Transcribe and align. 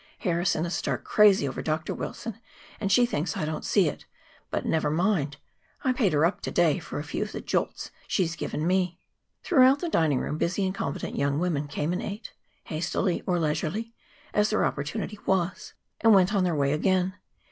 Harrison 0.21 0.65
is 0.65 0.73
stark 0.73 1.03
crazy 1.03 1.47
over 1.47 1.61
Dr. 1.61 1.93
Wilson, 1.93 2.39
and 2.79 2.91
she 2.91 3.05
thinks 3.05 3.37
I 3.37 3.45
don't 3.45 3.63
see 3.63 3.87
it. 3.87 4.07
But 4.49 4.65
never 4.65 4.89
mind; 4.89 5.37
I 5.83 5.93
paid, 5.93 6.13
her 6.13 6.25
up 6.25 6.41
to 6.41 6.49
day 6.49 6.79
for 6.79 6.97
a 6.97 7.03
few 7.03 7.21
of 7.21 7.33
the 7.33 7.39
jolts 7.39 7.91
she 8.07 8.23
has 8.23 8.35
given 8.35 8.65
me." 8.65 8.99
Throughout 9.43 9.77
the 9.77 9.89
dining 9.89 10.17
room 10.19 10.39
busy 10.39 10.65
and 10.65 10.73
competent 10.73 11.15
young 11.17 11.37
women 11.37 11.67
came 11.67 11.93
and 11.93 12.01
ate, 12.01 12.33
hastily 12.63 13.21
or 13.27 13.37
leisurely 13.37 13.93
as 14.33 14.49
their 14.49 14.65
opportunity 14.65 15.19
was, 15.27 15.75
and 15.99 16.15
went 16.15 16.33
on 16.33 16.45
their 16.45 16.55
way 16.55 16.73
again. 16.73 17.13